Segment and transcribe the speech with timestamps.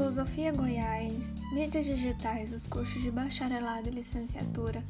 [0.00, 4.82] Filosofia Goiás, Mídias Digitais, os cursos de bacharelado e licenciatura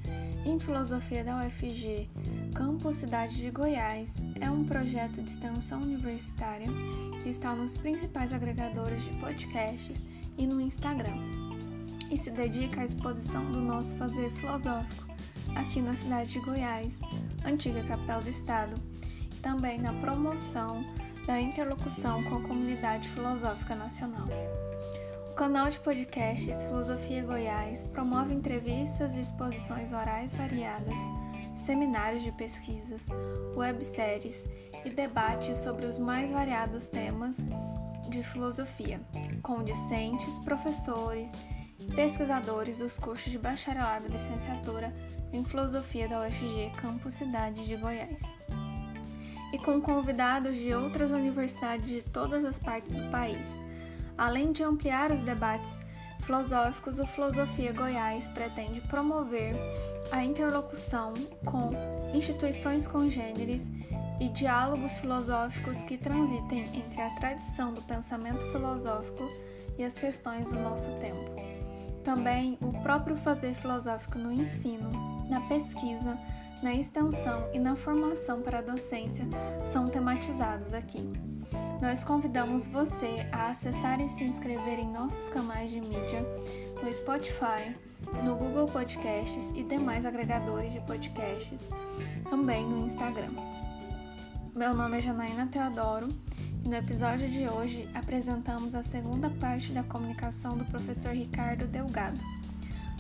[0.47, 2.09] em Filosofia da UFG,
[2.55, 6.69] Campus Cidade de Goiás, é um projeto de extensão universitária
[7.25, 10.07] que está nos principais agregadores de podcasts
[10.39, 11.19] e no Instagram,
[12.09, 15.09] e se dedica à exposição do nosso fazer filosófico
[15.57, 17.01] aqui na cidade de Goiás,
[17.45, 18.81] antiga capital do estado,
[19.33, 20.85] e também na promoção
[21.27, 24.29] da interlocução com a comunidade filosófica nacional.
[25.41, 30.99] Canal de podcasts Filosofia Goiás promove entrevistas e exposições orais variadas,
[31.57, 33.07] seminários de pesquisas,
[33.57, 34.47] webséries
[34.85, 37.39] e debates sobre os mais variados temas
[38.11, 39.01] de filosofia,
[39.43, 41.33] com discentes, professores
[41.79, 44.93] e pesquisadores dos cursos de bacharelado e licenciatura
[45.33, 48.37] em filosofia da UFG Campus Cidade de Goiás
[49.55, 53.70] e com convidados de outras universidades de todas as partes do país.
[54.21, 55.81] Além de ampliar os debates
[56.21, 59.55] filosóficos, o Filosofia Goiás pretende promover
[60.13, 61.15] a interlocução
[61.47, 61.71] com
[62.13, 63.71] instituições congêneres
[64.21, 69.27] e diálogos filosóficos que transitem entre a tradição do pensamento filosófico
[69.79, 71.35] e as questões do nosso tempo.
[72.05, 74.91] Também o próprio fazer filosófico no ensino,
[75.31, 76.19] na pesquisa,
[76.63, 79.27] na extensão e na formação para a docência
[79.65, 81.30] são tematizados aqui.
[81.81, 86.23] Nós convidamos você a acessar e se inscrever em nossos canais de mídia
[86.83, 87.75] no Spotify,
[88.23, 91.71] no Google Podcasts e demais agregadores de podcasts,
[92.29, 93.31] também no Instagram.
[94.55, 96.11] Meu nome é Janaína Teodoro
[96.63, 102.21] e no episódio de hoje apresentamos a segunda parte da comunicação do professor Ricardo Delgado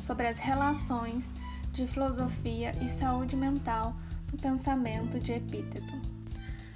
[0.01, 1.35] sobre as relações
[1.71, 3.95] de filosofia e saúde mental
[4.29, 6.01] do pensamento de Epíteto.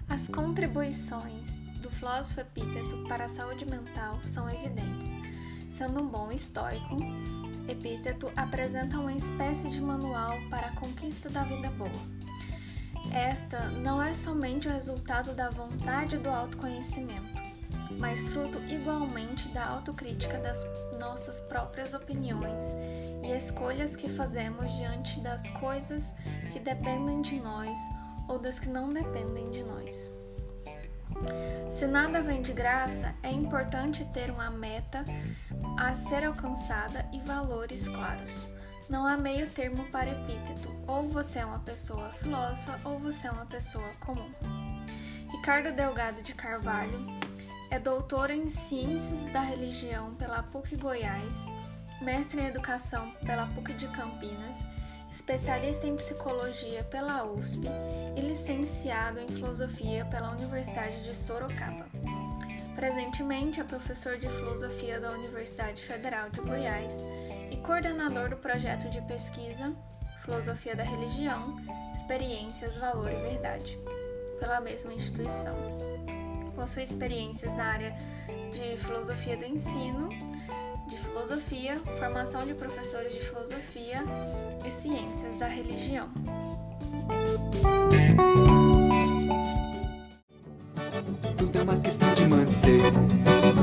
[0.06, 5.06] As contribuições do filósofo Epíteto para a saúde mental são evidentes.
[5.70, 6.96] Sendo um bom estoico,
[7.68, 11.90] Epíteto apresenta uma espécie de manual para a conquista da vida boa.
[13.12, 17.42] Esta não é somente o resultado da vontade do autoconhecimento,
[17.98, 20.66] mas fruto igualmente da autocrítica das
[20.98, 22.64] nossas próprias opiniões
[23.22, 26.14] e escolhas que fazemos diante das coisas
[26.50, 27.78] que dependem de nós
[28.26, 30.23] ou das que não dependem de nós.
[31.70, 35.04] Se nada vem de graça, é importante ter uma meta
[35.78, 38.48] a ser alcançada e valores claros.
[38.88, 43.30] Não há meio termo para epíteto, ou você é uma pessoa filósofa ou você é
[43.30, 44.30] uma pessoa comum.
[45.30, 47.06] Ricardo Delgado de Carvalho
[47.70, 51.36] é doutor em Ciências da Religião pela PUC Goiás,
[52.00, 54.64] mestre em Educação pela PUC de Campinas,
[55.14, 57.68] especialista em Psicologia pela USP
[58.16, 61.86] e licenciado em Filosofia pela Universidade de Sorocaba.
[62.74, 67.04] Presentemente é professor de Filosofia da Universidade Federal de Goiás
[67.48, 69.72] e coordenador do projeto de pesquisa
[70.24, 71.60] Filosofia da Religião,
[71.94, 73.78] Experiências, Valor e Verdade,
[74.40, 75.54] pela mesma instituição
[76.54, 77.94] possui experiências na área
[78.52, 80.08] de filosofia do ensino,
[80.88, 84.02] de filosofia, formação de professores de filosofia
[84.64, 86.08] e ciências da religião.
[91.36, 92.82] Tudo é uma questão de manter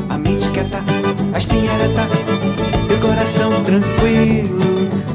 [0.10, 0.80] a mente quieta,
[1.34, 2.08] a espinha reta,
[2.88, 4.60] teu coração tranquilo.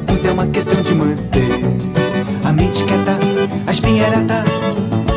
[0.06, 1.50] Tudo é uma questão de manter
[2.44, 3.18] a mente quieta,
[3.66, 4.44] a espinha reta,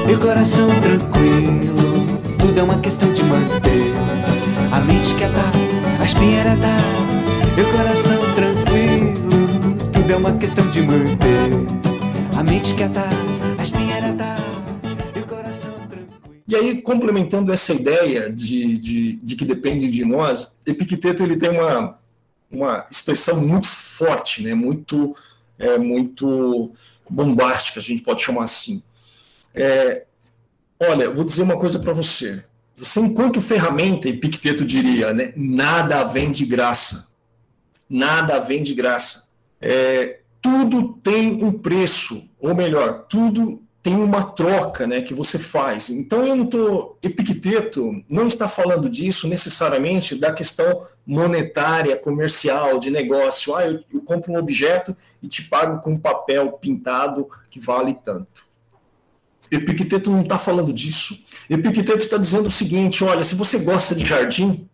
[0.07, 1.79] teu coração tranquilo
[2.49, 3.93] tudo é uma questão de manter
[4.71, 5.68] a mente quieta,
[6.09, 6.75] a espinheira dá,
[7.61, 9.13] o coração tranquilo.
[9.93, 13.03] Tudo é uma questão de manter a mente quieta,
[13.55, 14.35] a espinheira dá,
[15.15, 16.41] o coração tranquilo.
[16.47, 21.51] E aí, complementando essa ideia de, de, de que depende de nós, Epicteto ele tem
[21.51, 21.99] uma,
[22.49, 24.55] uma expressão muito forte, né?
[24.55, 25.15] muito,
[25.59, 26.71] é, muito
[27.07, 28.81] bombástica, a gente pode chamar assim.
[29.53, 30.05] É,
[30.79, 32.43] olha, vou dizer uma coisa para você.
[32.79, 37.07] Você, enquanto ferramenta, Epicteto diria, né, nada vem de graça.
[37.89, 39.29] Nada vem de graça.
[39.61, 45.89] É, tudo tem um preço, ou melhor, tudo tem uma troca né, que você faz.
[45.89, 46.97] Então, eu não estou.
[47.01, 53.55] Epicteto não está falando disso necessariamente da questão monetária, comercial, de negócio.
[53.55, 57.93] Ah, eu, eu compro um objeto e te pago com um papel pintado que vale
[57.93, 58.48] tanto.
[59.51, 61.19] Epicteto não está falando disso.
[61.49, 64.67] Epicteto está dizendo o seguinte: olha, se você gosta de jardim,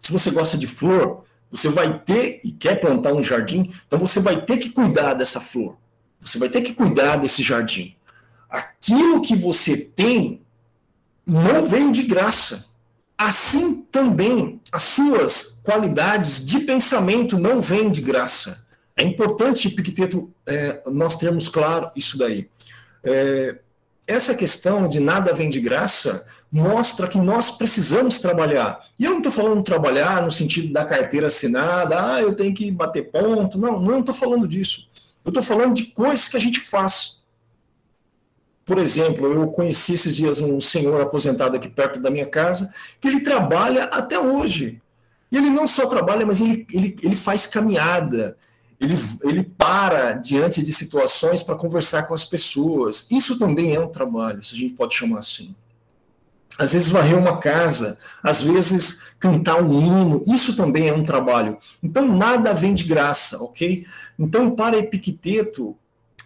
[0.00, 4.20] se você gosta de flor, você vai ter e quer plantar um jardim, então você
[4.20, 5.76] vai ter que cuidar dessa flor.
[6.20, 7.94] Você vai ter que cuidar desse jardim.
[8.48, 10.40] Aquilo que você tem
[11.26, 12.66] não vem de graça.
[13.16, 18.64] assim também as suas qualidades de pensamento não vêm de graça.
[18.96, 22.48] É importante, Epicteto, é, nós termos claro isso daí.
[23.02, 23.58] É,
[24.06, 28.84] essa questão de nada vem de graça mostra que nós precisamos trabalhar.
[28.98, 32.70] E eu não estou falando trabalhar no sentido da carteira assinada, ah, eu tenho que
[32.70, 33.58] bater ponto.
[33.58, 34.88] Não, não estou falando disso.
[35.24, 37.22] Eu estou falando de coisas que a gente faz.
[38.64, 43.08] Por exemplo, eu conheci esses dias um senhor aposentado aqui perto da minha casa, que
[43.08, 44.80] ele trabalha até hoje.
[45.32, 48.36] E ele não só trabalha, mas ele, ele, ele faz caminhada,
[48.84, 53.06] ele, ele para diante de situações para conversar com as pessoas.
[53.10, 55.54] Isso também é um trabalho, se a gente pode chamar assim.
[56.56, 61.58] Às vezes varrer uma casa, às vezes cantar um hino, isso também é um trabalho.
[61.82, 63.84] Então nada vem de graça, ok?
[64.18, 65.76] Então para Epicteto,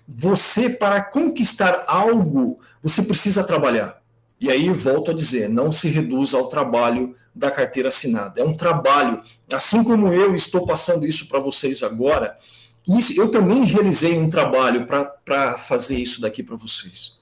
[0.06, 4.02] você, para conquistar algo, você precisa trabalhar.
[4.40, 8.40] E aí, volto a dizer, não se reduz ao trabalho da carteira assinada.
[8.40, 9.20] É um trabalho,
[9.52, 12.38] assim como eu estou passando isso para vocês agora,
[12.88, 17.18] isso, eu também realizei um trabalho para fazer isso daqui para vocês.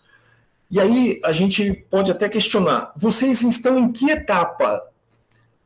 [0.71, 4.83] E aí, a gente pode até questionar: vocês estão em que etapa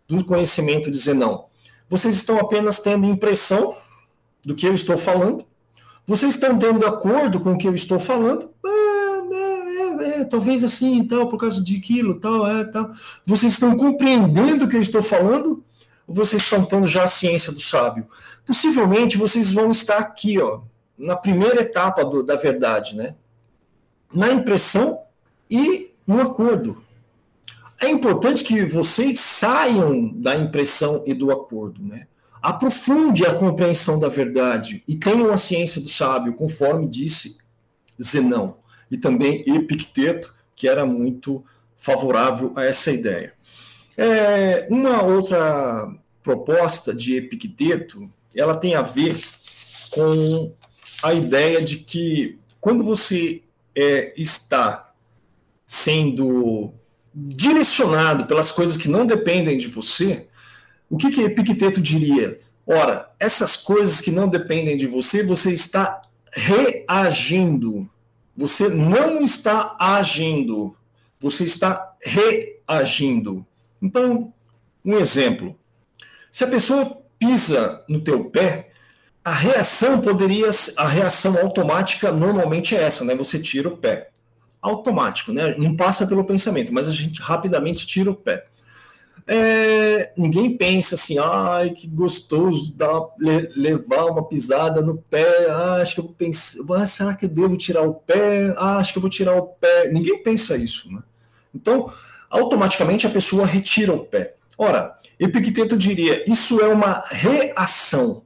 [0.08, 1.46] do conhecimento dizer não?
[1.88, 3.76] Vocês estão apenas tendo impressão
[4.44, 5.44] do que eu estou falando?
[6.06, 8.50] Vocês estão tendo acordo com o que eu estou falando?
[8.64, 8.89] Ah,
[10.20, 12.90] é, talvez assim, tal, por causa de aquilo, tal, é, tal.
[13.24, 15.64] Vocês estão compreendendo o que eu estou falando?
[16.06, 18.06] Ou vocês estão tendo já a ciência do sábio?
[18.46, 20.60] Possivelmente vocês vão estar aqui, ó,
[20.98, 23.14] na primeira etapa do, da verdade, né?
[24.12, 25.00] Na impressão
[25.48, 26.82] e no acordo.
[27.80, 32.06] É importante que vocês saiam da impressão e do acordo, né?
[32.42, 37.38] Aprofunde a compreensão da verdade e tenham a ciência do sábio, conforme disse
[38.02, 38.56] Zenão,
[38.90, 41.44] e também Epicteto, que era muito
[41.76, 43.32] favorável a essa ideia.
[43.96, 45.92] É, uma outra
[46.22, 49.16] proposta de Epicteto, ela tem a ver
[49.90, 50.52] com
[51.02, 53.42] a ideia de que quando você
[53.74, 54.92] é, está
[55.66, 56.72] sendo
[57.14, 60.26] direcionado pelas coisas que não dependem de você,
[60.88, 62.38] o que, que Epicteto diria?
[62.66, 66.02] Ora, essas coisas que não dependem de você, você está
[66.32, 67.88] reagindo.
[68.40, 70.74] Você não está agindo.
[71.18, 73.46] Você está reagindo.
[73.82, 74.32] Então,
[74.82, 75.58] um exemplo.
[76.32, 78.70] Se a pessoa pisa no teu pé,
[79.22, 80.48] a reação poderia
[80.78, 83.14] a reação automática normalmente é essa, né?
[83.14, 84.08] Você tira o pé.
[84.62, 85.54] Automático, né?
[85.58, 88.46] Não passa pelo pensamento, mas a gente rapidamente tira o pé
[89.32, 95.94] é, ninguém pensa assim, ai, que gostoso dar, levar uma pisada no pé, ah, acho
[95.94, 98.52] que eu vou pensar, ah, será que eu devo tirar o pé?
[98.58, 99.88] Ah, acho que eu vou tirar o pé.
[99.88, 101.00] Ninguém pensa isso, né?
[101.54, 101.92] Então,
[102.28, 104.34] automaticamente a pessoa retira o pé.
[104.58, 108.24] Ora, Epicteto diria, isso é uma reação.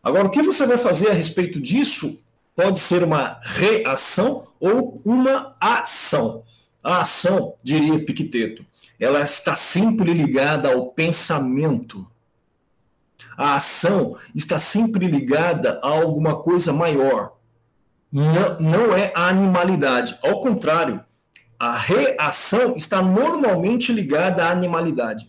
[0.00, 2.22] Agora, o que você vai fazer a respeito disso
[2.54, 6.44] pode ser uma reação ou uma ação.
[6.80, 8.64] A ação, diria Epicteto,
[8.98, 12.06] ela está sempre ligada ao pensamento.
[13.36, 17.36] A ação está sempre ligada a alguma coisa maior.
[18.12, 20.16] Não, não é a animalidade.
[20.22, 21.00] Ao contrário,
[21.58, 25.28] a reação está normalmente ligada à animalidade.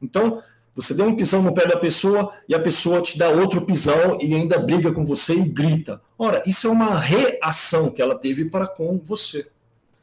[0.00, 0.42] Então,
[0.74, 4.18] você deu um pisão no pé da pessoa e a pessoa te dá outro pisão
[4.20, 6.00] e ainda briga com você e grita.
[6.16, 9.48] Ora, isso é uma reação que ela teve para com você.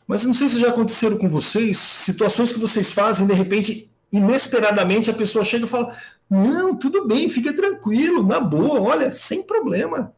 [0.08, 5.10] Mas não sei se já aconteceram com vocês, situações que vocês fazem, de repente, inesperadamente,
[5.10, 5.96] a pessoa chega e fala:
[6.30, 10.14] Não, tudo bem, fica tranquilo, na boa, olha, sem problema.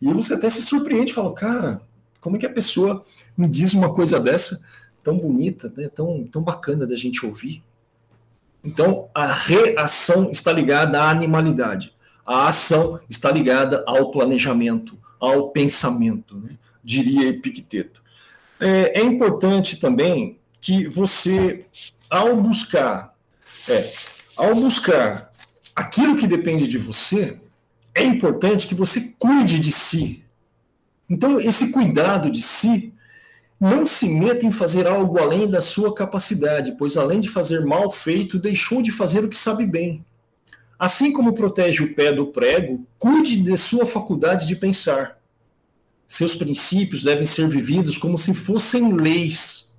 [0.00, 1.82] E você até se surpreende, fala: Cara,
[2.20, 3.04] como é que a pessoa
[3.36, 4.60] me diz uma coisa dessa,
[5.02, 7.62] tão bonita, né, tão, tão bacana da gente ouvir?
[8.64, 11.94] Então, a reação está ligada à animalidade,
[12.26, 16.58] a ação está ligada ao planejamento, ao pensamento, né?
[16.82, 18.02] diria Epicteto.
[18.60, 21.66] É, é importante também que você,
[22.08, 23.14] ao buscar,
[23.68, 23.92] é,
[24.36, 25.30] ao buscar
[25.74, 27.38] aquilo que depende de você,
[27.94, 30.24] é importante que você cuide de si.
[31.08, 32.92] Então, esse cuidado de si
[33.58, 37.90] não se meta em fazer algo além da sua capacidade, pois além de fazer mal
[37.90, 40.04] feito, deixou de fazer o que sabe bem.
[40.78, 45.15] Assim como protege o pé do prego, cuide de sua faculdade de pensar.
[46.06, 49.74] Seus princípios devem ser vividos como se fossem leis.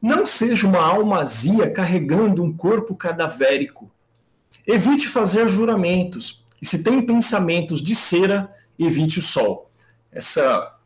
[0.00, 3.90] Não seja uma almazia carregando um corpo cadavérico.
[4.66, 6.42] Evite fazer juramentos.
[6.60, 9.70] E se tem pensamentos de cera, evite o sol.
[10.10, 10.78] Essa,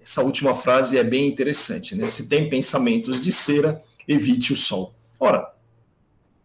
[0.00, 1.94] essa última frase é bem interessante.
[1.94, 2.08] Né?
[2.08, 4.94] Se tem pensamentos de cera, evite o sol.
[5.20, 5.52] Ora,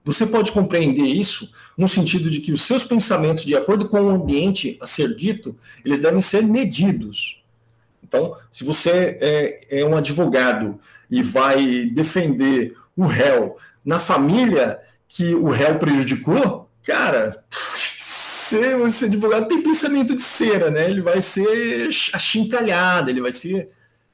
[0.03, 4.09] Você pode compreender isso no sentido de que os seus pensamentos, de acordo com o
[4.09, 7.41] ambiente a ser dito, eles devem ser medidos.
[8.03, 10.79] Então, se você é, é um advogado
[11.09, 17.43] e vai defender o réu na família que o réu prejudicou, cara,
[18.53, 20.89] você, esse advogado tem pensamento de cera, né?
[20.89, 23.69] Ele vai ser achincalhado, ele vai ser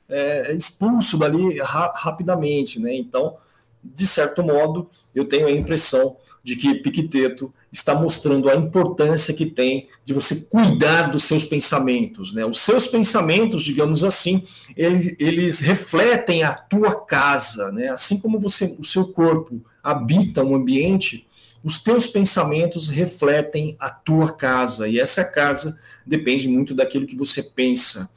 [0.08, 2.96] é, expulso dali ra rapidamente, né?
[2.96, 3.36] Então,
[3.84, 9.46] de certo modo, eu tenho a impressão de que Epicteto está mostrando a importância que
[9.46, 12.34] tem de você cuidar dos seus pensamentos.
[12.34, 12.46] Né?
[12.46, 14.44] Os seus pensamentos, digamos assim,
[14.76, 17.72] eles, eles refletem a tua casa.
[17.72, 17.90] Né?
[17.90, 21.28] Assim como você, o seu corpo habita um ambiente,
[21.64, 24.88] os teus pensamentos refletem a tua casa.
[24.88, 28.10] E essa casa depende muito daquilo que você pensa.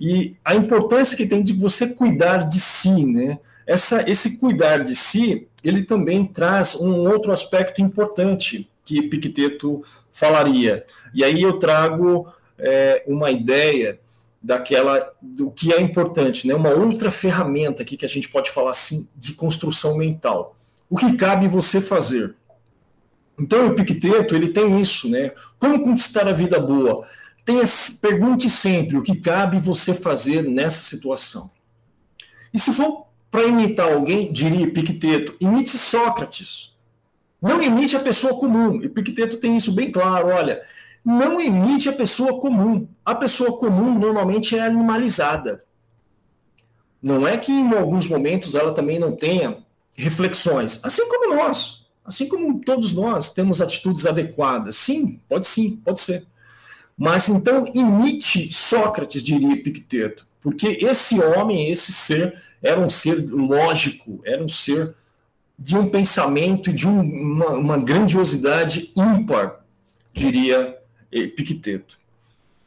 [0.00, 3.38] E a importância que tem de você cuidar de si, né?
[3.66, 10.84] Essa, esse cuidar de si, ele também traz um outro aspecto importante que Epicteto falaria.
[11.14, 12.28] E aí eu trago
[12.58, 13.98] é, uma ideia
[14.42, 16.54] daquela do que é importante, né?
[16.54, 20.54] Uma outra ferramenta aqui que a gente pode falar assim de construção mental.
[20.90, 22.34] O que cabe você fazer?
[23.38, 25.32] Então, o Epicteto ele tem isso, né?
[25.58, 27.04] Como conquistar a vida boa?
[27.44, 27.64] Tenha,
[28.00, 31.50] pergunte sempre o que cabe você fazer nessa situação.
[32.52, 33.03] E se for
[33.34, 36.72] para imitar alguém, diria Epicteto, imite Sócrates.
[37.42, 38.80] Não imite a pessoa comum.
[38.80, 40.28] Epicteto tem isso bem claro.
[40.28, 40.62] Olha,
[41.04, 42.86] não imite a pessoa comum.
[43.04, 45.60] A pessoa comum normalmente é animalizada.
[47.02, 49.58] Não é que em alguns momentos ela também não tenha
[49.96, 54.76] reflexões, assim como nós, assim como todos nós temos atitudes adequadas.
[54.76, 56.24] Sim, pode sim, pode ser.
[56.96, 64.20] Mas então imite Sócrates, diria Epicteto, porque esse homem, esse ser, era um ser lógico,
[64.26, 64.94] era um ser
[65.58, 69.64] de um pensamento e de um, uma, uma, grandiosidade ímpar,
[70.12, 70.78] diria
[71.10, 71.98] Epicteto.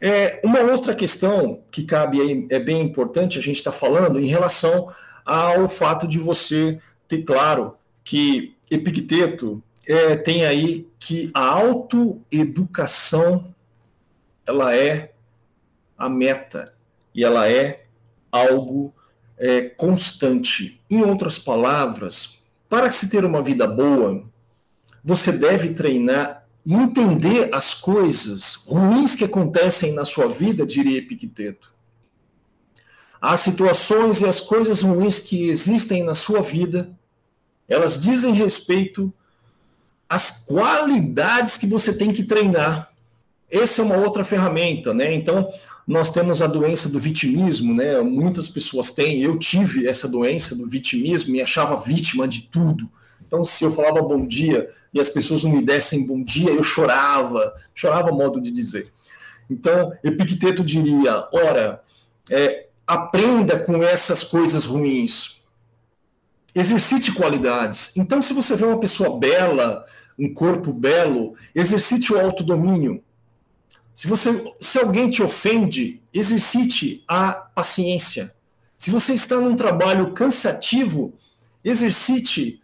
[0.01, 4.19] É, uma outra questão que cabe aí, é bem importante a gente estar tá falando
[4.19, 4.91] em relação
[5.23, 13.53] ao fato de você ter claro que Epicteto é, tem aí que a autoeducação
[14.47, 15.13] ela é
[15.95, 16.75] a meta
[17.17, 17.85] e ela é
[18.31, 18.93] algo
[19.39, 20.79] é, constante.
[20.87, 22.37] Em outras palavras,
[22.69, 24.23] para se ter uma vida boa,
[25.03, 31.73] você deve treinar e entender as coisas ruins que acontecem na sua vida, diria Epicteto.
[33.19, 36.95] As situações e as coisas ruins que existem na sua vida,
[37.67, 39.11] elas dizem respeito
[40.07, 42.91] às qualidades que você tem que treinar.
[43.49, 45.13] Essa é uma outra ferramenta, né?
[45.15, 45.51] Então,
[45.87, 48.01] nós temos a doença do vitimismo, né?
[48.01, 49.21] Muitas pessoas têm.
[49.21, 52.91] Eu tive essa doença do vitimismo e achava vítima de tudo.
[53.25, 56.61] Então, se eu falava bom dia e as pessoas não me dessem bom dia, eu
[56.61, 57.53] chorava.
[57.73, 58.91] Chorava modo de dizer.
[59.49, 61.81] Então, Epicteto diria: ora,
[62.29, 65.41] é, aprenda com essas coisas ruins.
[66.53, 67.95] Exercite qualidades.
[67.95, 69.85] Então, se você vê uma pessoa bela,
[70.19, 73.01] um corpo belo, exercite o autodomínio.
[73.97, 78.31] Se, você, se alguém te ofende, exercite a paciência.
[78.77, 81.15] Se você está num trabalho cansativo,
[81.65, 82.61] exercite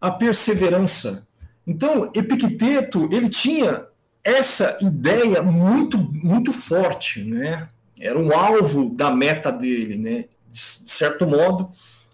[0.00, 1.26] a perseverança.
[1.66, 3.84] Então, Epicteto, ele tinha
[4.22, 7.68] essa ideia muito muito forte, né?
[7.98, 10.26] Era um alvo da meta dele, né?
[10.48, 11.72] De certo modo,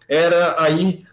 [0.08, 1.04] era aí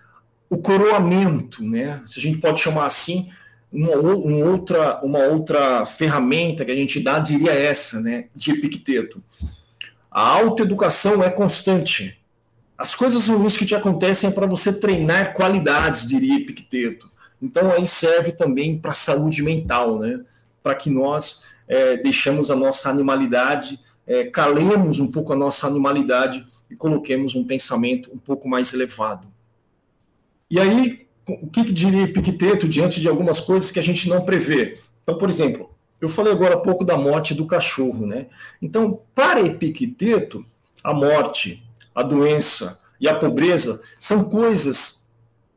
[0.49, 2.01] o coroamento, né?
[2.05, 3.29] Se a gente pode chamar assim,
[3.71, 9.21] uma, uma, outra, uma outra ferramenta que a gente dá, diria essa, né, de Epicteto.
[10.09, 12.17] A autoeducação é constante.
[12.77, 17.09] As coisas ruins que te acontecem é para você treinar qualidades, diria Epicteto.
[17.41, 20.21] Então aí serve também para a saúde mental, né?
[20.63, 26.45] Para que nós é, deixamos a nossa animalidade, é, calemos um pouco a nossa animalidade
[26.69, 29.27] e coloquemos um pensamento um pouco mais elevado.
[30.49, 34.21] E aí, o que, que diria Epicteto diante de algumas coisas que a gente não
[34.21, 34.79] prevê?
[35.03, 35.69] Então, por exemplo,
[35.99, 38.27] eu falei agora há pouco da morte do cachorro, né?
[38.61, 40.45] Então, para Epicteto,
[40.83, 45.07] a morte, a doença e a pobreza são coisas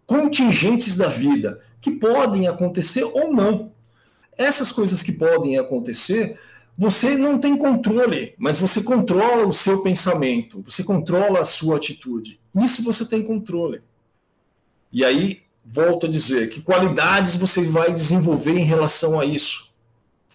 [0.06, 3.72] contingentes da vida que podem acontecer ou não.
[4.36, 6.38] Essas coisas que podem acontecer,
[6.76, 12.40] você não tem controle, mas você controla o seu pensamento, você controla a sua atitude.
[12.56, 13.82] Isso você tem controle.
[14.92, 19.70] E aí volto a dizer, que qualidades você vai desenvolver em relação a isso?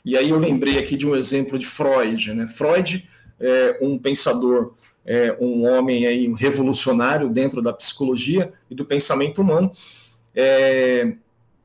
[0.04, 2.34] E aí eu lembrei aqui de um exemplo de Freud.
[2.34, 2.48] Né?
[2.48, 3.08] Freud
[3.40, 4.74] é um pensador,
[5.06, 9.72] é um homem aí, um revolucionário dentro da psicologia e do pensamento humano.
[10.36, 11.14] É,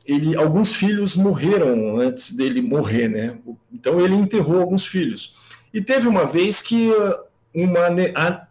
[0.07, 3.39] ele, alguns filhos morreram antes dele morrer, né?
[3.73, 5.37] Então ele enterrou alguns filhos.
[5.73, 6.91] E teve uma vez que
[7.55, 8.47] uma, a,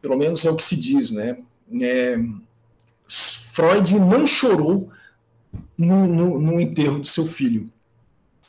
[0.00, 1.38] pelo menos é o que se diz, né?
[1.80, 2.18] É,
[3.54, 4.90] Freud não chorou
[5.78, 7.70] no, no, no enterro do seu filho.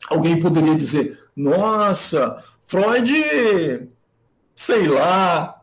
[0.10, 3.14] Alguém poderia dizer: Nossa, Freud,
[4.56, 5.62] sei lá,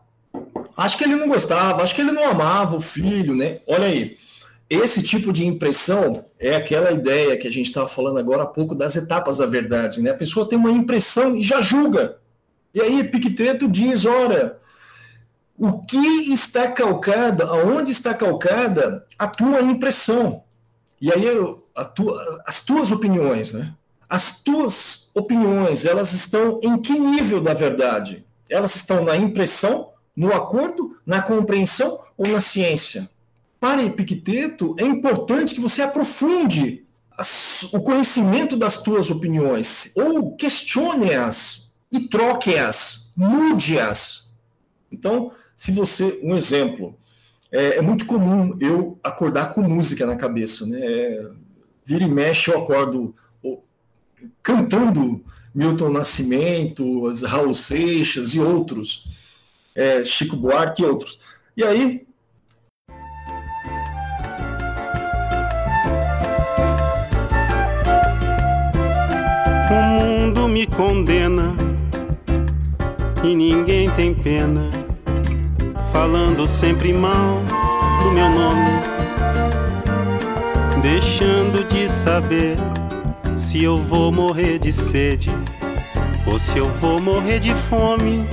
[0.76, 3.58] acho que ele não gostava, acho que ele não amava o filho, né?
[3.66, 4.16] Olha aí.
[4.70, 8.76] Esse tipo de impressão é aquela ideia que a gente estava falando agora há pouco
[8.76, 10.10] das etapas da verdade, né?
[10.10, 12.18] A pessoa tem uma impressão e já julga.
[12.72, 14.60] E aí Epicteto diz, ora,
[15.62, 20.42] o que está calcada, aonde está calcada a tua impressão?
[21.00, 21.24] E aí
[21.94, 23.72] tua, as tuas opiniões, né?
[24.08, 28.26] As tuas opiniões, elas estão em que nível da verdade?
[28.50, 33.08] Elas estão na impressão, no acordo, na compreensão ou na ciência?
[33.60, 36.84] Para Epicteto, é importante que você aprofunde
[37.16, 44.26] as, o conhecimento das tuas opiniões, ou questione-as e troque-as, mude-as.
[44.90, 46.96] Então, se você, um exemplo,
[47.50, 50.80] é, é, muito comum eu acordar com música na cabeça, né?
[50.80, 51.30] É,
[51.84, 53.14] vira e mexe eu acordo
[54.42, 55.22] cantando
[55.54, 59.08] Milton Nascimento, Raul Seixas e outros,
[59.74, 61.18] é, Chico Buarque e outros.
[61.56, 62.06] E aí.
[69.70, 71.56] O mundo me condena
[73.24, 74.70] e ninguém tem pena,
[75.92, 77.42] falando sempre mal
[78.00, 78.70] do meu nome,
[80.80, 82.56] deixando de saber
[83.36, 85.28] se eu vou morrer de sede
[86.26, 88.26] ou se eu vou morrer de fome.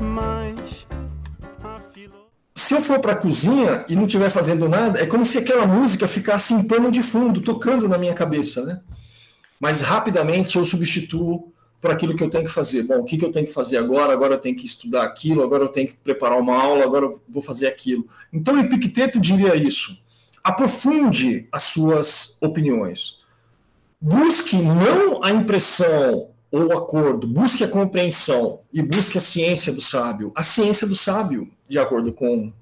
[0.00, 0.86] Mas
[2.54, 5.66] se eu for para a cozinha e não estiver fazendo nada, é como se aquela
[5.66, 8.78] música ficasse em pano de fundo, tocando na minha cabeça, né?
[9.58, 11.51] Mas rapidamente eu substituo
[11.82, 12.84] por aquilo que eu tenho que fazer.
[12.84, 14.14] Bom, o que, que eu tenho que fazer agora?
[14.14, 17.20] Agora eu tenho que estudar aquilo, agora eu tenho que preparar uma aula, agora eu
[17.28, 18.06] vou fazer aquilo.
[18.32, 20.00] Então, Epicteto diria isso
[20.42, 23.20] aprofunde as suas opiniões.
[24.00, 29.80] Busque não a impressão ou o acordo, busque a compreensão e busque a ciência do
[29.80, 30.32] sábio.
[30.34, 32.52] A ciência do sábio, de acordo com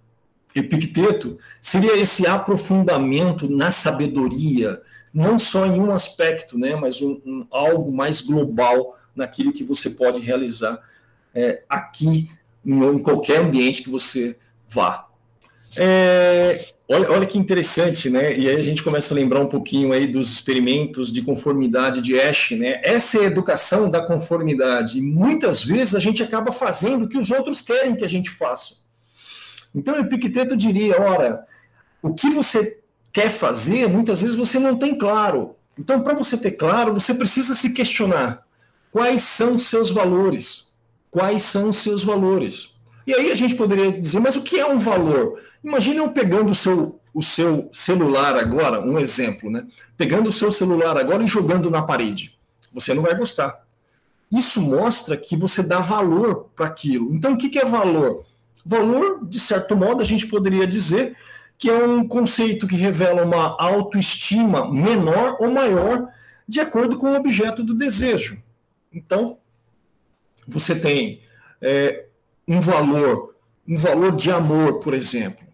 [0.54, 4.80] Epicteto, seria esse aprofundamento na sabedoria,
[5.12, 9.90] não só em um aspecto, né, mas um, um algo mais global naquilo que você
[9.90, 10.80] pode realizar
[11.35, 12.30] é, aqui
[12.64, 15.06] em, em qualquer ambiente que você vá.
[15.76, 18.37] É, olha, olha que interessante, né?
[18.37, 22.18] E aí a gente começa a lembrar um pouquinho aí dos experimentos de conformidade de
[22.18, 22.80] Ash, né?
[22.83, 25.00] Essa é a educação da conformidade.
[25.00, 28.78] Muitas vezes a gente acaba fazendo o que os outros querem que a gente faça.
[29.74, 31.46] Então, Epicteto diria: ora,
[32.02, 32.80] o que você
[33.12, 35.54] quer fazer, muitas vezes você não tem claro.
[35.78, 38.44] Então, para você ter claro, você precisa se questionar:
[38.92, 40.70] quais são seus valores?
[41.11, 42.74] Quais são seus valores?
[43.07, 45.40] E aí a gente poderia dizer, mas o que é um valor?
[45.64, 49.66] Imagine eu pegando o seu, o seu celular agora, um exemplo, né?
[49.96, 52.38] Pegando o seu celular agora e jogando na parede.
[52.72, 53.64] Você não vai gostar.
[54.31, 57.12] Isso mostra que você dá valor para aquilo.
[57.12, 58.24] Então, o que é valor?
[58.64, 61.16] Valor, de certo modo, a gente poderia dizer
[61.59, 66.09] que é um conceito que revela uma autoestima menor ou maior
[66.46, 68.40] de acordo com o objeto do desejo.
[68.92, 69.38] Então,
[70.46, 71.20] você tem
[71.61, 72.07] é,
[72.46, 73.35] um valor,
[73.68, 75.46] um valor de amor, por exemplo.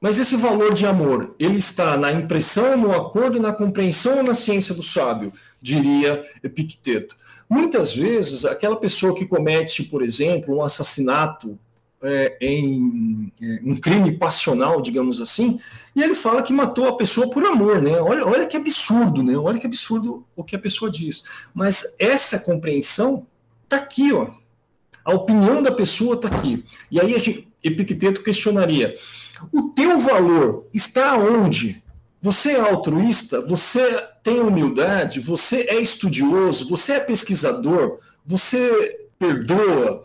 [0.00, 4.34] Mas esse valor de amor, ele está na impressão, no acordo, na compreensão ou na
[4.34, 7.16] ciência do sábio, diria Epicteto.
[7.48, 11.58] Muitas vezes, aquela pessoa que comete, por exemplo, um assassinato
[12.02, 15.58] é, em é, um crime passional, digamos assim,
[15.94, 17.98] e ele fala que matou a pessoa por amor, né?
[18.00, 19.36] Olha, olha que absurdo, né?
[19.36, 21.24] Olha que absurdo o que a pessoa diz.
[21.54, 23.26] Mas essa compreensão
[23.64, 24.30] está aqui, ó.
[25.04, 26.64] A opinião da pessoa está aqui.
[26.90, 28.96] E aí a gente, Epicteto questionaria:
[29.52, 31.82] o teu valor está onde?
[32.20, 33.40] Você é altruísta?
[33.40, 35.20] Você tem humildade?
[35.20, 36.68] Você é estudioso?
[36.68, 37.98] Você é pesquisador?
[38.24, 40.02] Você perdoa?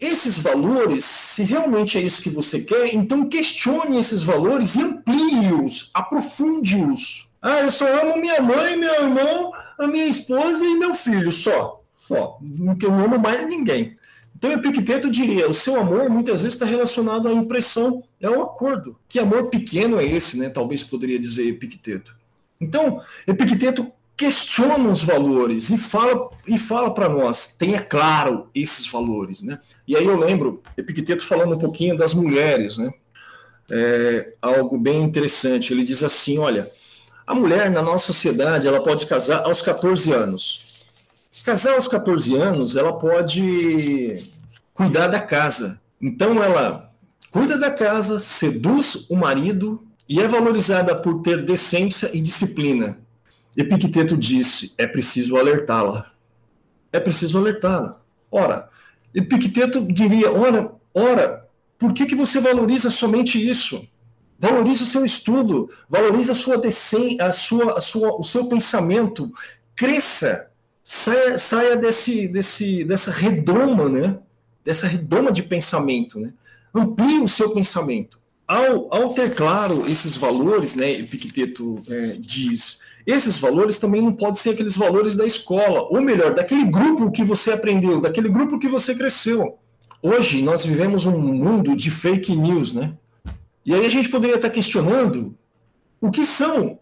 [0.00, 5.90] Esses valores, se realmente é isso que você quer, então questione esses valores e amplie-os,
[5.92, 7.28] aprofunde-os.
[7.42, 11.82] Ah, eu só amo minha mãe, meu irmão, a minha esposa e meu filho, só.
[11.94, 12.38] Só.
[12.40, 13.96] Não amo mais ninguém.
[14.34, 18.96] Então, Epicteto diria: o seu amor muitas vezes está relacionado à impressão, é o acordo.
[19.06, 20.48] Que amor pequeno é esse, né?
[20.48, 22.16] Talvez poderia dizer Epicteto.
[22.58, 29.40] Então, Epicteto questiona os valores e fala e fala para nós, tenha claro esses valores,
[29.40, 29.58] né?
[29.88, 32.92] E aí eu lembro Epicteto falando um pouquinho das mulheres, né?
[33.70, 35.72] É, algo bem interessante.
[35.72, 36.70] Ele diz assim, olha,
[37.26, 40.84] A mulher, na nossa sociedade, ela pode casar aos 14 anos.
[41.44, 44.16] Casar aos 14 anos, ela pode
[44.74, 45.80] cuidar da casa.
[46.02, 46.92] Então, ela
[47.30, 52.98] cuida da casa, seduz o marido e é valorizada por ter decência e disciplina.
[53.60, 56.06] Epicteto disse: é preciso alertá-la.
[56.92, 58.00] É preciso alertá-la.
[58.30, 58.68] Ora,
[59.14, 63.86] Epicteto diria: ora, ora, por que, que você valoriza somente isso?
[64.38, 69.30] Valorize o seu estudo, valorize a sua decência, a sua, a sua, o seu pensamento,
[69.76, 70.50] cresça,
[70.82, 74.18] saia, saia desse, desse, dessa redoma, né?
[74.64, 76.32] Dessa redoma de pensamento, né?
[76.74, 78.18] Amplie o seu pensamento.
[78.48, 80.90] Ao, ao ter claro esses valores, né?
[80.92, 86.34] Epicteto é, diz, esses valores também não podem ser aqueles valores da escola, ou melhor,
[86.34, 89.58] daquele grupo que você aprendeu, daquele grupo que você cresceu.
[90.02, 92.94] Hoje nós vivemos um mundo de fake news, né?
[93.64, 95.36] E aí a gente poderia estar questionando
[96.00, 96.78] o que são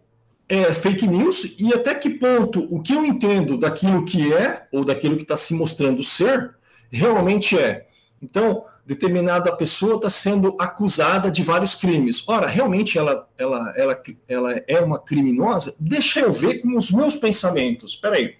[0.48, 4.84] é, fake news e até que ponto o que eu entendo daquilo que é ou
[4.84, 6.54] daquilo que está se mostrando ser
[6.90, 7.86] realmente é.
[8.22, 12.26] Então, determinada pessoa está sendo acusada de vários crimes.
[12.26, 15.76] Ora, realmente ela, ela, ela, ela é uma criminosa?
[15.78, 17.92] Deixa eu ver com os meus pensamentos.
[17.92, 18.34] Espera aí.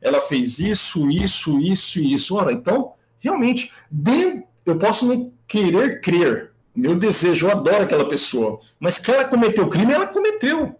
[0.00, 2.34] Ela fez isso, isso, isso e isso.
[2.34, 3.70] Ora, então, realmente,
[4.66, 9.68] eu posso não querer crer, meu desejo, eu adoro aquela pessoa, mas que ela cometeu
[9.68, 10.74] crime, ela cometeu.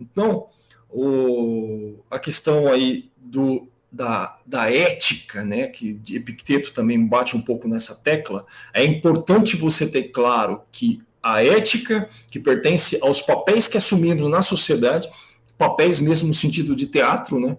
[0.00, 0.48] Então,
[0.90, 7.68] o, a questão aí do, da, da ética, né, que Epicteto também bate um pouco
[7.68, 13.76] nessa tecla, é importante você ter claro que a ética, que pertence aos papéis que
[13.76, 15.08] assumimos na sociedade,
[15.56, 17.56] papéis mesmo no sentido de teatro, né?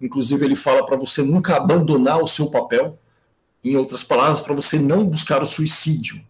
[0.00, 2.98] Inclusive ele fala para você nunca abandonar o seu papel,
[3.62, 6.20] em outras palavras, para você não buscar o suicídio.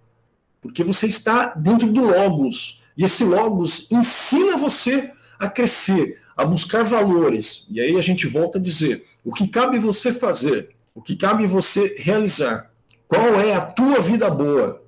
[0.61, 2.83] Porque você está dentro do Logos.
[2.97, 7.67] E esse Logos ensina você a crescer, a buscar valores.
[7.71, 10.71] E aí a gente volta a dizer: o que cabe você fazer?
[10.95, 12.71] O que cabe você realizar?
[13.09, 14.83] Qual é a tua vida boa?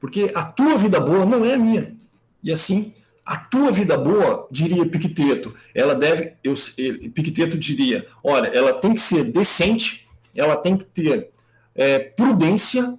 [0.00, 1.96] Porque a tua vida boa não é a minha.
[2.42, 2.92] E assim,
[3.24, 9.00] a tua vida boa, diria Epicteto, ela deve, eu, Epicteto diria, olha, ela tem que
[9.00, 11.30] ser decente, ela tem que ter
[11.74, 12.96] é, prudência,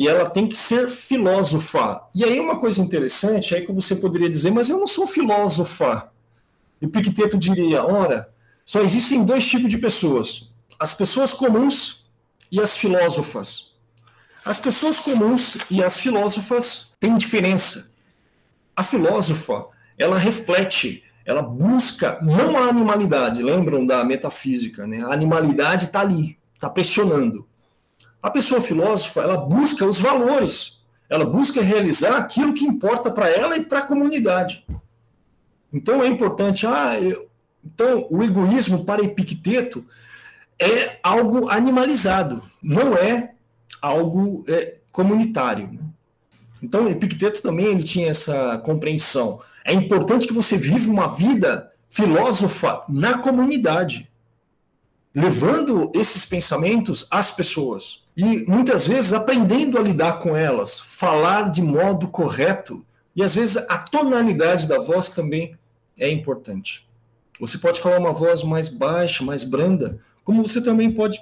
[0.00, 2.00] e ela tem que ser filósofa.
[2.14, 6.10] E aí uma coisa interessante é que você poderia dizer, mas eu não sou filósofa.
[6.80, 8.32] E Picteto diria, ora,
[8.70, 12.08] só existem dois tipos de pessoas: as pessoas comuns
[12.52, 13.72] e as filósofas.
[14.44, 17.90] As pessoas comuns e as filósofas têm diferença.
[18.76, 19.66] A filósofa,
[19.98, 25.02] ela reflete, ela busca não a animalidade, lembram da metafísica, né?
[25.02, 27.48] A animalidade está ali, está pressionando.
[28.22, 33.56] A pessoa filósofa, ela busca os valores, ela busca realizar aquilo que importa para ela
[33.56, 34.64] e para a comunidade.
[35.72, 37.29] Então é importante, ah, eu,
[37.64, 39.84] então o egoísmo para Epicteto
[40.58, 43.32] é algo animalizado, não é
[43.80, 45.70] algo é, comunitário.
[45.72, 45.80] Né?
[46.62, 49.40] Então Epicteto também ele tinha essa compreensão.
[49.64, 54.08] É importante que você viva uma vida filósofa na comunidade,
[55.14, 61.62] levando esses pensamentos às pessoas e muitas vezes aprendendo a lidar com elas, falar de
[61.62, 62.84] modo correto.
[63.16, 65.56] E às vezes a tonalidade da voz também
[65.98, 66.86] é importante.
[67.40, 71.20] Você pode falar uma voz mais baixa, mais branda, como você também pode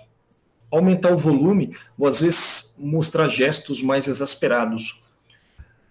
[0.70, 5.00] aumentar o volume, ou às vezes mostrar gestos mais exasperados.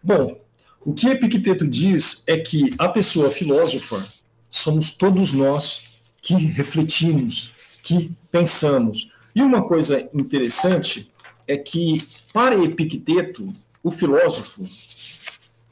[0.03, 0.39] Bom,
[0.81, 4.05] o que Epicteto diz é que a pessoa filósofa
[4.47, 5.81] somos todos nós
[6.21, 11.11] que refletimos, que pensamos, e uma coisa interessante
[11.47, 14.67] é que, para Epicteto, o filósofo,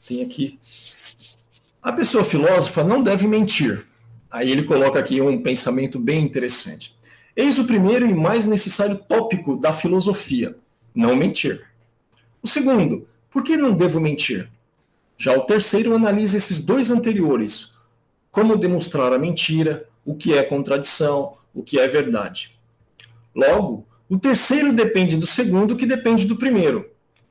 [0.06, 0.58] tem aqui,
[1.82, 3.86] a pessoa filósofa não deve mentir.
[4.36, 6.94] Aí ele coloca aqui um pensamento bem interessante.
[7.34, 10.54] Eis o primeiro e mais necessário tópico da filosofia:
[10.94, 11.64] não mentir.
[12.42, 14.50] O segundo, por que não devo mentir?
[15.16, 17.72] Já o terceiro analisa esses dois anteriores:
[18.30, 22.60] como demonstrar a mentira, o que é contradição, o que é verdade.
[23.34, 26.90] Logo, o terceiro depende do segundo, que depende do primeiro.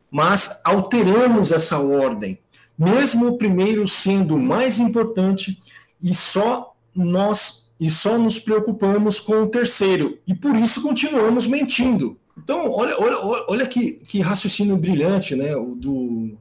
[0.09, 2.39] Mas alteramos essa ordem,
[2.75, 5.61] mesmo o primeiro sendo mais importante,
[6.01, 12.17] e só nós e só nos preocupamos com o terceiro, e por isso continuamos mentindo.
[12.37, 16.37] Então, olha, olha, olha que, que raciocínio brilhante né, do,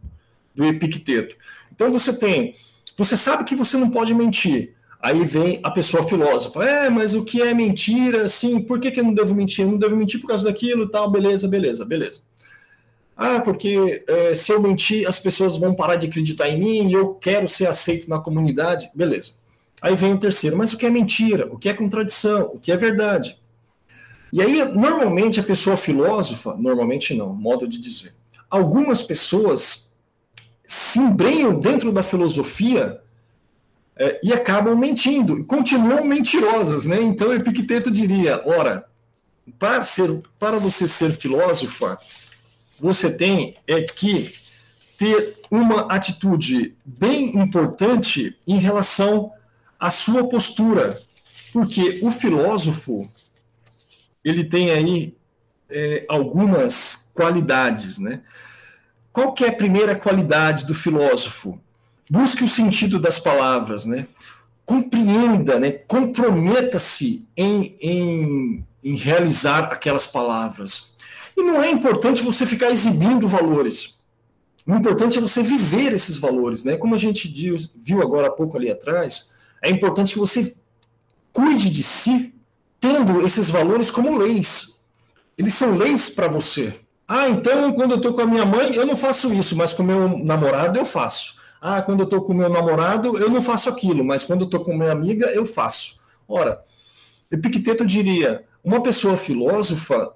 [0.54, 1.36] do Epicteto.
[1.72, 2.54] Então você tem,
[2.96, 7.22] você sabe que você não pode mentir, Aí vem a pessoa filósofa, é, mas o
[7.22, 9.62] que é mentira, assim, por que, que eu não devo mentir?
[9.62, 12.22] Eu não devo mentir por causa daquilo, tal, beleza, beleza, beleza.
[13.14, 16.94] Ah, porque é, se eu mentir, as pessoas vão parar de acreditar em mim e
[16.94, 19.32] eu quero ser aceito na comunidade, beleza.
[19.84, 21.46] Aí vem o terceiro, mas o que é mentira?
[21.52, 22.44] O que é contradição?
[22.54, 23.38] O que é verdade?
[24.32, 28.14] E aí, normalmente, a pessoa filósofa, normalmente não, modo de dizer,
[28.48, 29.94] algumas pessoas
[30.62, 32.98] se embrenham dentro da filosofia
[33.94, 37.02] é, e acabam mentindo, e continuam mentirosas, né?
[37.02, 38.86] Então, Epicteto diria, ora,
[39.58, 41.98] para, ser, para você ser filósofa,
[42.80, 44.32] você tem é que
[44.96, 49.30] ter uma atitude bem importante em relação
[49.84, 50.98] à sua postura,
[51.52, 53.06] porque o filósofo
[54.24, 55.14] ele tem aí
[55.68, 58.22] é, algumas qualidades, né?
[59.12, 61.60] Qual que é a primeira qualidade do filósofo?
[62.10, 64.08] Busque o sentido das palavras, né?
[64.64, 65.72] Compreenda, né?
[65.72, 70.94] Comprometa-se em, em, em realizar aquelas palavras.
[71.36, 73.98] E não é importante você ficar exibindo valores.
[74.66, 76.78] O importante é você viver esses valores, né?
[76.78, 77.28] Como a gente
[77.76, 79.34] viu agora há pouco ali atrás,
[79.64, 80.55] é importante que você
[81.33, 82.35] cuide de si,
[82.79, 84.81] tendo esses valores como leis.
[85.37, 86.79] Eles são leis para você.
[87.09, 89.83] Ah, então quando eu estou com a minha mãe, eu não faço isso, mas com
[89.83, 91.35] o meu namorado eu faço.
[91.61, 94.46] Ah, quando eu estou com o meu namorado, eu não faço aquilo, mas quando eu
[94.46, 95.98] estou com minha amiga, eu faço.
[96.29, 96.62] Ora,
[97.31, 100.12] Epicteto diria: uma pessoa filósofa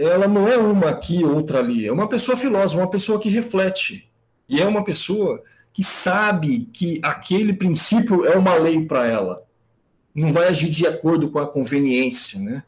[0.00, 1.86] ela não é uma aqui, outra ali.
[1.86, 4.10] É uma pessoa filósofa, uma pessoa que reflete.
[4.48, 9.42] E é uma pessoa que sabe que aquele princípio é uma lei para ela.
[10.14, 12.62] Não vai agir de acordo com a conveniência, né?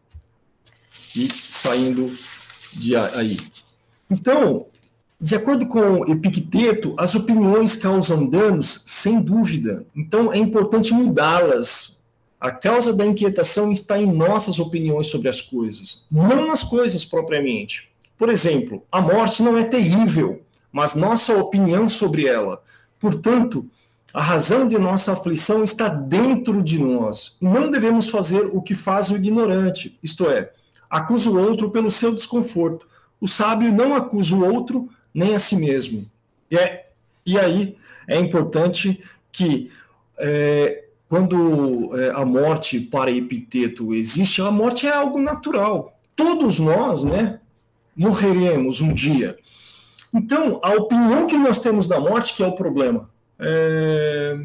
[1.17, 2.11] E saindo
[2.73, 3.37] de aí.
[4.11, 4.67] Então,
[5.21, 9.85] de acordo com Epicteto, as opiniões causam danos sem dúvida.
[9.95, 12.03] Então, é importante mudá-las
[12.43, 17.89] a causa da inquietação está em nossas opiniões sobre as coisas, não nas coisas propriamente.
[18.19, 22.61] Por exemplo, a morte não é terrível, mas nossa opinião sobre ela.
[23.03, 23.69] Portanto,
[24.15, 27.37] a razão de nossa aflição está dentro de nós.
[27.43, 30.53] E não devemos fazer o que faz o ignorante, isto é,
[30.89, 32.87] acusa o outro pelo seu desconforto.
[33.21, 36.09] O sábio não acusa o outro nem a si mesmo.
[36.49, 36.91] E, é,
[37.27, 39.73] e aí é importante que
[40.17, 45.99] é, quando é, a morte para Epiteto existe, a morte é algo natural.
[46.15, 47.41] Todos nós, né,
[47.97, 49.37] morreremos um dia.
[50.15, 53.11] Então, a opinião que nós temos da morte que é o problema.
[53.39, 54.37] É,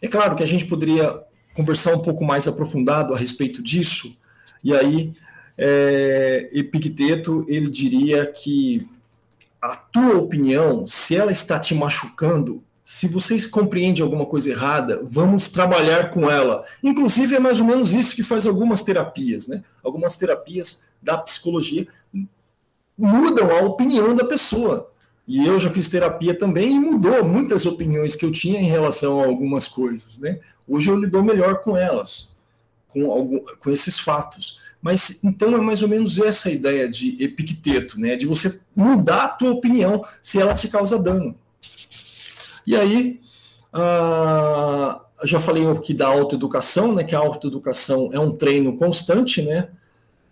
[0.00, 1.20] é claro que a gente poderia
[1.54, 4.16] conversar um pouco mais aprofundado a respeito disso,
[4.62, 5.14] e aí
[5.56, 8.88] é, Epicteto ele diria que
[9.62, 15.48] a tua opinião, se ela está te machucando, se vocês compreendem alguma coisa errada, vamos
[15.48, 16.62] trabalhar com ela.
[16.82, 19.64] Inclusive, é mais ou menos isso que faz algumas terapias, né?
[19.82, 21.86] Algumas terapias da psicologia
[22.96, 24.92] mudam a opinião da pessoa.
[25.26, 29.20] E eu já fiz terapia também e mudou muitas opiniões que eu tinha em relação
[29.20, 30.38] a algumas coisas, né?
[30.68, 32.36] Hoje eu lido melhor com elas,
[32.88, 34.58] com, algum, com esses fatos.
[34.82, 38.16] Mas então é mais ou menos essa a ideia de Epicteto, né?
[38.16, 41.34] De você mudar a tua opinião se ela te causa dano.
[42.66, 43.20] E aí,
[43.74, 49.68] uh, já falei aqui da autoeducação, né, que a autoeducação é um treino constante, né?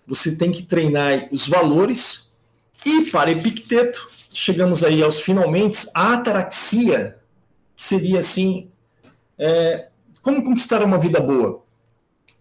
[0.07, 2.31] Você tem que treinar os valores.
[2.85, 7.19] E para Epicteto, chegamos aí aos finalmente, a ataraxia
[7.77, 8.69] seria assim,
[9.39, 9.89] é,
[10.21, 11.63] como conquistar uma vida boa?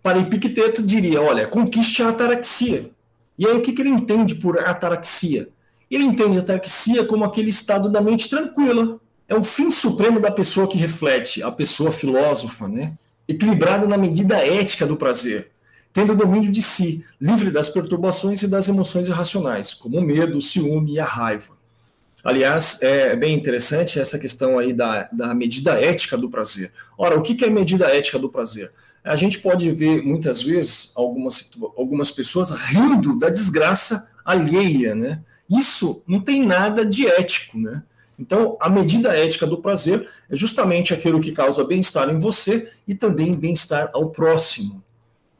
[0.01, 2.89] Para Epicteto diria, olha, conquiste a ataraxia.
[3.37, 5.49] E aí o que, que ele entende por ataraxia?
[5.89, 10.31] Ele entende a ataraxia como aquele estado da mente tranquila, é o fim supremo da
[10.31, 12.97] pessoa que reflete, a pessoa filósofa, né?
[13.27, 15.51] equilibrada na medida ética do prazer,
[15.93, 20.41] tendo domínio de si, livre das perturbações e das emoções irracionais, como o medo, o
[20.41, 21.60] ciúme e a raiva.
[22.23, 26.71] Aliás, é bem interessante essa questão aí da, da medida ética do prazer.
[26.97, 28.71] Ora, o que é medida ética do prazer?
[29.03, 35.21] A gente pode ver muitas vezes algumas, algumas pessoas rindo da desgraça alheia, né?
[35.49, 37.81] Isso não tem nada de ético, né?
[38.17, 42.93] Então, a medida ética do prazer é justamente aquilo que causa bem-estar em você e
[42.93, 44.83] também bem-estar ao próximo,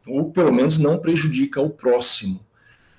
[0.07, 2.43] ou pelo menos não prejudica o próximo.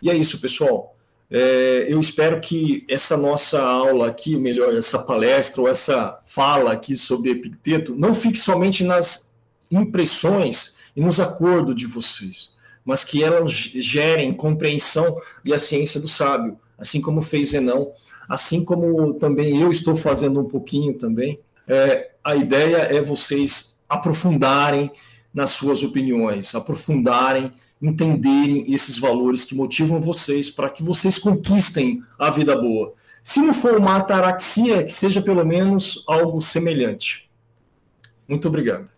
[0.01, 0.92] E é isso, pessoal.
[1.33, 6.95] É, eu espero que essa nossa aula aqui, melhor, essa palestra ou essa fala aqui
[6.95, 9.33] sobre Epicteto, não fique somente nas
[9.71, 16.09] impressões e nos acordos de vocês, mas que elas gerem compreensão e a ciência do
[16.09, 17.93] sábio, assim como fez Zenão
[18.33, 21.39] assim como também eu estou fazendo um pouquinho também.
[21.69, 24.91] É, a ideia é vocês aprofundarem
[25.33, 32.31] nas suas opiniões, aprofundarem, entenderem esses valores que motivam vocês para que vocês conquistem a
[32.31, 32.95] vida boa.
[33.25, 37.29] Se não for uma ataraxia, que seja pelo menos algo semelhante.
[38.29, 38.89] Muito obrigado.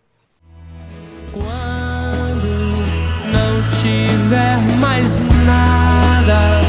[3.81, 6.61] tiver mais nada,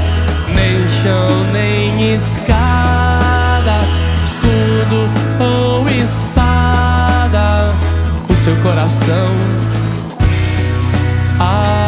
[0.54, 3.78] nem chão, nem escada,
[4.26, 5.08] escudo
[5.40, 7.70] ou espada,
[8.28, 9.56] o seu coração
[11.38, 11.85] acordará.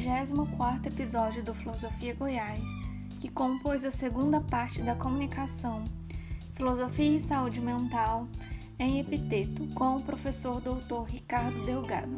[0.00, 2.64] 44º episódio do Filosofia Goiás,
[3.20, 5.84] que compôs a segunda parte da comunicação
[6.54, 8.26] Filosofia e Saúde Mental
[8.78, 12.16] em Epiteto, com o professor doutor Ricardo Delgado.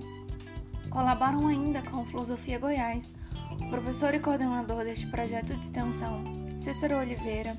[0.90, 3.14] Colaboram ainda com Filosofia Goiás,
[3.60, 6.22] o professor e coordenador deste projeto de extensão,
[6.56, 7.56] Cícero Oliveira,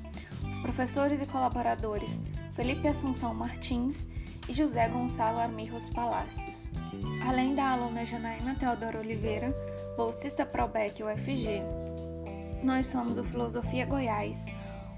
[0.48, 2.22] os professores e colaboradores
[2.54, 4.06] Felipe Assunção Martins
[4.48, 6.70] e José Gonçalo Armirros Palácios
[7.26, 9.54] além da aluna Janaína Teodoro Oliveira,
[9.96, 11.62] bolsista Probec UFG,
[12.62, 14.46] nós somos o Filosofia Goiás,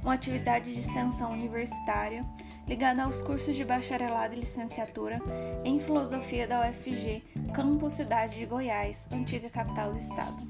[0.03, 2.23] uma atividade de extensão universitária
[2.67, 5.21] ligada aos cursos de bacharelado e licenciatura
[5.65, 10.47] em Filosofia da UFG, Campus Cidade de Goiás, antiga capital do estado.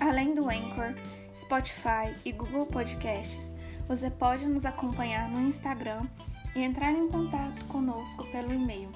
[0.00, 0.94] Além do Anchor,
[1.34, 3.54] Spotify e Google Podcasts,
[3.86, 6.06] você pode nos acompanhar no Instagram
[6.56, 8.90] e entrar em contato conosco pelo e-mail